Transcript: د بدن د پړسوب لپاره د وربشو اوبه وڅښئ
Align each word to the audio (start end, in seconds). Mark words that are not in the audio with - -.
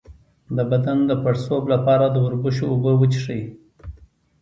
د 0.55 0.57
بدن 0.71 0.97
د 1.09 1.11
پړسوب 1.23 1.63
لپاره 1.73 2.05
د 2.09 2.15
وربشو 2.25 2.65
اوبه 2.73 2.91
وڅښئ 2.99 3.43